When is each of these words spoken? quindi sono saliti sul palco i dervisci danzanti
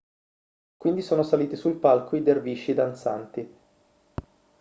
quindi 0.77 1.03
sono 1.03 1.21
saliti 1.21 1.55
sul 1.55 1.75
palco 1.75 2.15
i 2.15 2.23
dervisci 2.23 2.73
danzanti 2.73 3.47